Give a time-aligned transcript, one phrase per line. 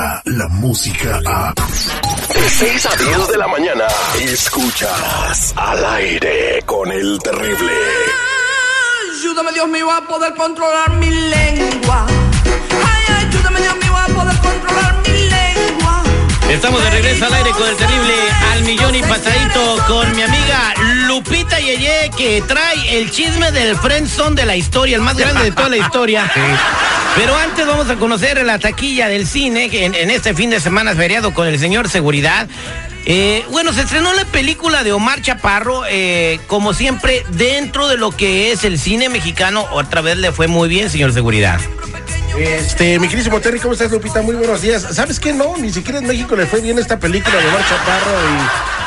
[0.00, 1.54] llega la música a...
[1.54, 3.86] De 6 a 10 de la mañana,
[4.20, 7.72] escuchas al aire con el terrible.
[9.18, 12.06] Ayúdame Dios mío a poder controlar mi lengua.
[12.06, 16.02] Ay, ayúdame Dios mío a poder controlar mi lengua.
[16.50, 18.14] Estamos de regreso al aire con el terrible
[18.52, 20.49] al millón y pasadito con mi amiga
[22.16, 25.76] Que trae el chisme del friendzone de la historia, el más grande de toda la
[25.76, 26.30] historia.
[27.16, 30.60] Pero antes vamos a conocer la taquilla del cine que en, en este fin de
[30.60, 32.48] semana feriado con el señor Seguridad.
[33.06, 38.10] Eh, bueno, se estrenó la película de Omar Chaparro, eh, como siempre, dentro de lo
[38.10, 39.66] que es el cine mexicano.
[39.72, 41.60] Otra vez le fue muy bien, señor Seguridad.
[42.38, 44.22] Este, mi querísimo Terry, ¿cómo estás, Lupita?
[44.22, 44.86] Muy buenos días.
[44.92, 45.32] ¿Sabes qué?
[45.32, 48.12] No, ni siquiera en México le fue bien esta película de Omar Chaparro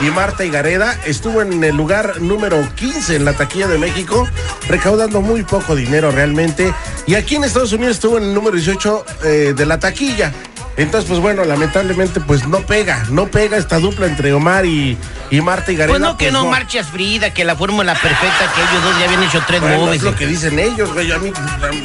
[0.02, 0.98] y, y Marta y Gareda.
[1.06, 4.28] Estuvo en el lugar número 15 en la taquilla de México,
[4.68, 6.74] recaudando muy poco dinero realmente.
[7.06, 10.32] Y aquí en Estados Unidos estuvo en el número 18 eh, de la taquilla.
[10.76, 14.98] Entonces, pues bueno, lamentablemente, pues no pega, no pega esta dupla entre Omar y,
[15.30, 15.94] y Marta y Gareda.
[16.00, 19.22] Pues no, que no, marchas Frida, que la fórmula perfecta, que ellos dos ya habían
[19.22, 19.98] hecho tres Bueno, movies.
[19.98, 21.12] es lo que dicen ellos, güey.
[21.12, 21.32] A mí,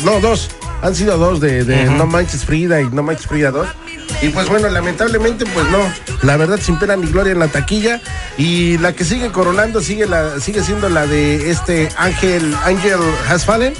[0.05, 0.49] no, dos.
[0.83, 3.69] Han sido dos de, de No Manches Frida y No Manches Frida 2.
[4.23, 5.79] Y pues bueno, lamentablemente, pues no.
[6.23, 8.01] La verdad, sin pena ni gloria en la taquilla.
[8.37, 13.45] Y la que sigue coronando sigue, la, sigue siendo la de este Ángel, Ángel Has
[13.45, 13.75] Fallen,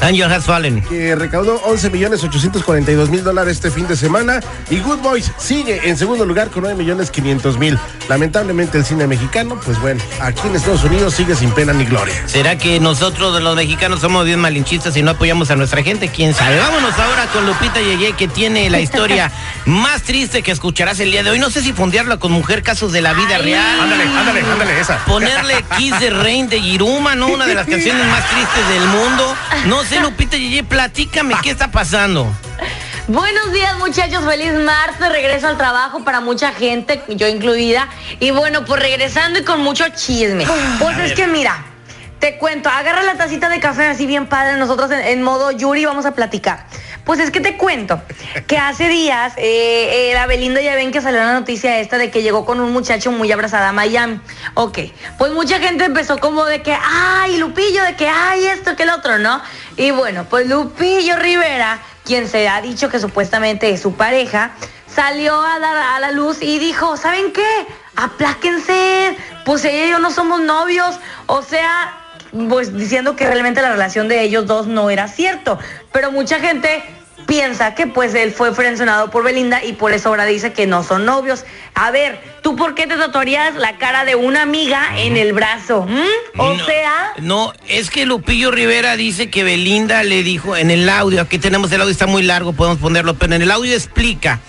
[0.00, 0.82] Angel Has Fallen.
[0.82, 4.40] que recaudó 11 millones 842 mil dólares este fin de semana.
[4.70, 7.78] Y Good Boys sigue en segundo lugar con 9 millones 500 mil.
[8.08, 12.14] Lamentablemente el cine mexicano, pues bueno, aquí en Estados Unidos sigue sin pena ni gloria.
[12.26, 16.08] ¿Será que nosotros de los mexicanos somos bien malinchistas y no apoyamos a nuestra gente?
[16.08, 16.58] ¿Quién sabe?
[16.58, 19.30] Vámonos ahora con Lupita Yeye, que tiene la historia
[19.66, 21.38] más triste que escucharás el día de hoy.
[21.38, 23.80] No sé si fondearla con Mujer Casos de la Vida Real.
[23.80, 25.04] Ándale, ándale, ándale, esa.
[25.04, 27.28] Ponerle Kiss de Rain de Giruma, ¿no?
[27.28, 29.34] Una de las canciones más tristes del mundo.
[29.66, 32.26] No sé, Lupita Yeye, platícame qué está pasando.
[33.06, 37.88] Buenos días muchachos, feliz martes, regreso al trabajo para mucha gente, yo incluida.
[38.20, 40.46] Y bueno, pues regresando y con mucho chisme.
[40.78, 41.64] Pues es que mira,
[42.18, 45.86] te cuento, agarra la tacita de café así bien padre, nosotros en, en modo Yuri
[45.86, 46.66] vamos a platicar.
[47.08, 48.02] Pues es que te cuento
[48.46, 52.10] que hace días eh, eh, la Belinda ya ven que salió la noticia esta de
[52.10, 54.20] que llegó con un muchacho muy abrazada a Miami.
[54.52, 54.80] Ok,
[55.16, 58.90] pues mucha gente empezó como de que, ay, Lupillo, de que, ay, esto, que el
[58.90, 59.40] otro, ¿no?
[59.78, 64.50] Y bueno, pues Lupillo Rivera, quien se ha dicho que supuestamente es su pareja,
[64.94, 67.66] salió a dar a la luz y dijo, ¿saben qué?
[67.96, 71.94] Apláquense, pues ella y yo no somos novios, o sea,
[72.50, 75.58] pues diciendo que realmente la relación de ellos dos no era cierto,
[75.90, 76.82] pero mucha gente
[77.28, 80.82] piensa que pues él fue frenzonado por Belinda y por eso ahora dice que no
[80.82, 81.44] son novios.
[81.74, 85.82] A ver, ¿tú por qué te tatuarías la cara de una amiga en el brazo?
[85.86, 86.40] ¿Mm?
[86.40, 90.88] O No, sea, No, es que Lupillo Rivera dice que Belinda le dijo en el
[90.88, 94.40] audio, aquí tenemos el audio, está muy largo, podemos ponerlo, pero en el audio explica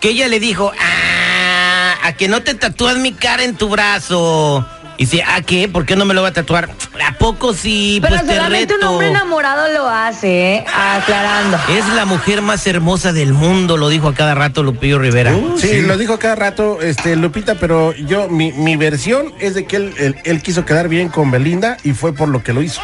[0.00, 4.68] que ella le dijo, ah, a que no te tatúas mi cara en tu brazo.
[4.98, 5.68] Y dice, ¿a qué?
[5.68, 6.68] ¿Por qué no me lo va a tatuar?
[7.06, 8.00] ¿A poco sí?
[8.02, 10.64] pero pues te solamente un hombre enamorado lo hace, ¿eh?
[10.66, 11.56] Aclarando.
[11.68, 15.32] Es la mujer más hermosa del mundo, lo dijo a cada rato Lupillo Rivera.
[15.56, 19.76] Sí, lo dijo cada rato, este, Lupita, pero yo, mi, mi versión es de que
[19.76, 22.82] él, él, él quiso quedar bien con Belinda y fue por lo que lo hizo.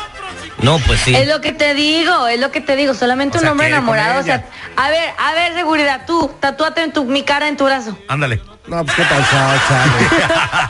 [0.62, 1.16] No, pues sí.
[1.16, 3.66] Es lo que te digo, es lo que te digo, solamente O un sea, hombre
[3.66, 4.46] enamorado, o sea,
[4.76, 7.98] a ver, a ver, seguridad, tú, tatúate en tu, mi cara en tu brazo.
[8.06, 8.40] Ándale.
[8.66, 10.08] No, pues qué pasó, chale.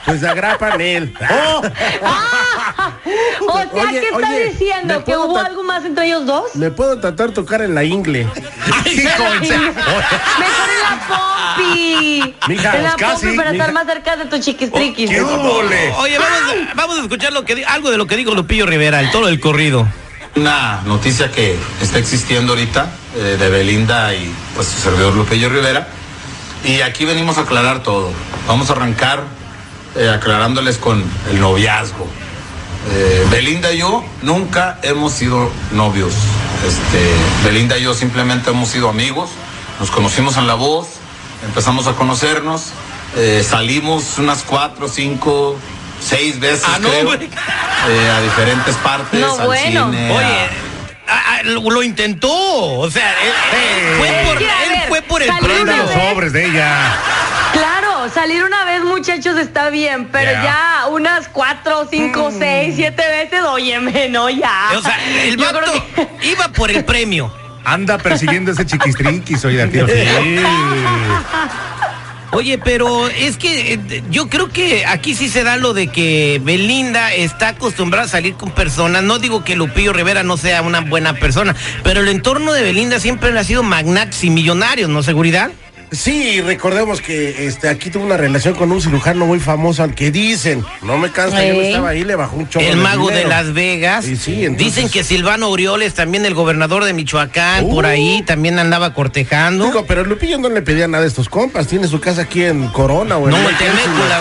[0.07, 1.15] pues agrapan él.
[1.31, 1.63] ¡Oh!
[3.47, 4.95] O sea, Oye, ¿qué está oye, diciendo?
[4.95, 6.55] ¿me ¿Que puedo hubo algo más entre ellos dos?
[6.57, 8.25] Le puedo tatuar tu cara en la ingle.
[8.25, 9.63] Mejor en
[10.83, 12.35] la pompi.
[12.49, 13.65] Mija, en la pues casi, pompi para mija.
[13.65, 15.11] estar más cerca de tu chiquistriquis.
[15.11, 19.01] Oye, vamos, vamos a escuchar lo que di- algo de lo que dijo Lupillo Rivera,
[19.01, 19.87] el todo el corrido.
[20.37, 25.87] Una noticia que está existiendo ahorita eh, de Belinda y pues su servidor Lupillo Rivera.
[26.65, 28.11] Y aquí venimos a aclarar todo.
[28.49, 29.23] Vamos a arrancar
[29.97, 32.09] eh, aclarándoles con el noviazgo.
[32.91, 36.15] Eh, Belinda y yo nunca hemos sido novios.
[36.67, 37.11] Este,
[37.45, 39.31] Belinda y yo simplemente hemos sido amigos.
[39.81, 40.87] Nos conocimos en La Voz,
[41.45, 42.69] empezamos a conocernos,
[43.17, 45.57] eh, salimos unas cuatro, cinco,
[46.01, 49.91] seis veces Ah, no, creo, eh, a diferentes partes, No, al bueno.
[49.91, 50.49] cine, Oye,
[51.09, 52.31] a- lo, lo intentó.
[52.33, 54.49] O sea, él, él fue, por, él
[55.15, 55.63] por el premio.
[55.63, 56.93] una vez- sobres de ella.
[57.53, 60.43] Claro, salir una vez, muchachos, está bien, pero Ya.
[60.43, 64.71] ya unas cuatro, cinco, seis, siete veces, óyeme, no, ya.
[64.77, 65.73] O sea, el Yo vato creo
[66.21, 67.33] que- iba por el premio.
[67.65, 69.87] Anda persiguiendo ese chiquistriquis, oiga, tío.
[72.35, 76.41] Oye, pero es que eh, yo creo que aquí sí se da lo de que
[76.43, 79.05] Belinda está acostumbrada a salir con personas.
[79.05, 81.55] No digo que Lupillo Rivera no sea una buena persona,
[81.85, 85.05] pero el entorno de Belinda siempre ha sido magnates y millonarios, ¿no?
[85.05, 85.53] Seguridad.
[85.91, 90.11] Sí, recordemos que este aquí tuvo una relación con un cirujano muy famoso al que
[90.11, 93.25] dicen, no me cansa, yo no estaba ahí, le bajó un chorro El mago de.
[93.25, 94.07] Las Vegas.
[94.07, 97.89] Y sí, entonces- Dicen que Silvano Aureoles, también el gobernador de Michoacán, por Uh.
[97.89, 99.67] ahí también andaba cortejando.
[99.67, 102.69] Digo, pero Lupillo no le pedía nada a estos compas, tiene su casa aquí en
[102.69, 104.21] Corona o en no, en Temécula,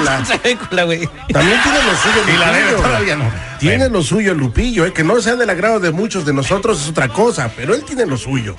[0.86, 1.08] güey.
[1.32, 2.82] También tiene lo suyo Y la debe, Lupillo.
[2.88, 3.50] todavía no.
[3.58, 3.98] Tiene Bueno.
[3.98, 7.08] lo suyo Lupillo, eh, que no sea del agrado de muchos de nosotros es otra
[7.08, 8.56] cosa, pero él tiene lo suyo.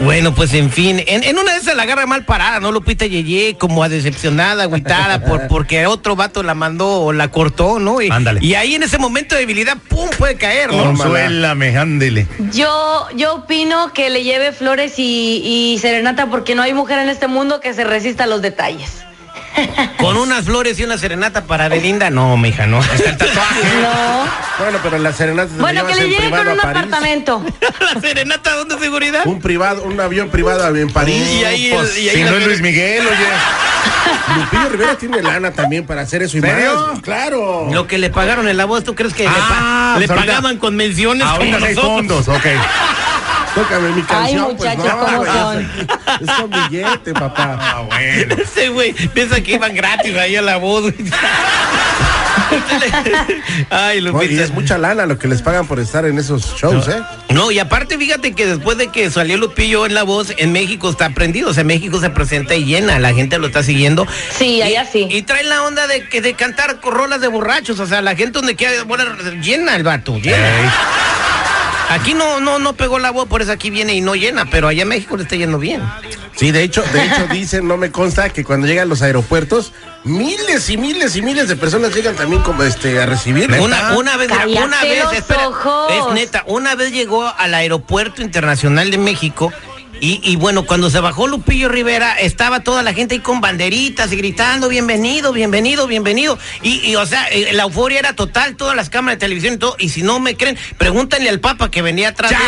[0.00, 2.70] Bueno, pues en fin, en, en una de esas la agarra mal parada, ¿no?
[2.70, 7.80] Lupita Yeye, como a decepcionada, agüitada, por, porque otro vato la mandó o la cortó,
[7.80, 8.00] ¿no?
[8.00, 8.38] Y, Ándale.
[8.44, 10.08] y ahí en ese momento de debilidad, ¡pum!
[10.18, 10.84] puede caer, ¿no?
[10.84, 12.28] Consuélame, ándele.
[12.52, 15.42] Yo, yo opino que le lleve flores y,
[15.74, 19.02] y serenata porque no hay mujer en este mundo que se resista a los detalles.
[19.98, 22.78] Con unas flores y una serenata para Belinda, no, mija, no.
[22.80, 23.60] Hasta el tatuaje.
[23.82, 24.64] No.
[24.64, 26.82] Bueno, pero la serenata la Bueno, que llevas le privado con un a París.
[26.82, 27.44] apartamento.
[27.94, 29.22] ¿La serenata dónde seguridad?
[29.26, 31.22] Un privado, un avión privado en París.
[31.40, 34.36] Y ahí el- Pues, y ahí Si no es Luis Miguel, oye.
[34.40, 36.88] Lupillo Rivera tiene lana también para hacer eso y ¿Serio?
[36.92, 37.00] más.
[37.00, 37.68] Claro.
[37.72, 40.10] Lo que le pagaron en la voz, ¿tú crees que le, Ah, pa- le pues
[40.18, 42.46] ahorita- pagaban con menciones Ahorita como hay fondos, ok.
[43.54, 45.70] Tócame mi canción, pues muchachos, no, ¿cómo güey, son?
[46.20, 47.56] Es con billete, papá.
[47.60, 48.34] Ah, bueno.
[48.42, 50.82] Ese güey piensa que iban gratis ahí a la voz.
[50.82, 50.94] güey.
[53.70, 54.42] Ay, No, y Lupita.
[54.44, 57.00] es mucha lana lo que les pagan por estar en esos shows, ¿eh?
[57.30, 60.90] No, y aparte, fíjate que después de que salió Lupillo en la voz, en México
[60.90, 61.50] está prendido.
[61.50, 64.06] O sea, México se presenta y llena, la gente lo está siguiendo.
[64.36, 65.06] Sí, allá Y- sí.
[65.10, 67.78] Y trae la onda de que de cantar con rolas de borrachos.
[67.80, 69.04] O sea, la gente donde quiera, bueno,
[69.40, 70.36] llena el vato, llena.
[71.90, 74.68] Aquí no, no, no pegó la voz, por eso aquí viene y no llena, pero
[74.68, 75.82] allá en México le está yendo bien.
[76.36, 79.72] Sí, de hecho, de hecho dicen, no me consta, que cuando llegan los aeropuertos,
[80.02, 83.50] miles y miles y miles de personas llegan también como este a recibir.
[83.52, 85.48] Una, una vez, una vez, espera,
[85.90, 89.52] es neta, una vez llegó al aeropuerto internacional de México
[90.04, 94.12] y, y bueno, cuando se bajó Lupillo Rivera, estaba toda la gente ahí con banderitas
[94.12, 96.38] y gritando, bienvenido, bienvenido, bienvenido.
[96.60, 99.56] Y, y, o sea, eh, la euforia era total, todas las cámaras de televisión y
[99.56, 99.76] todo.
[99.78, 102.42] Y si no me creen, pregúntenle al Papa que venía atrás de él.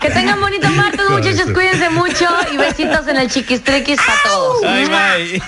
[0.00, 1.50] Que tengan bonito martes, muchachos.
[1.52, 4.62] Cuídense mucho y besitos en el chiquistriquis para todos.
[4.62, 5.42] Ay, bye.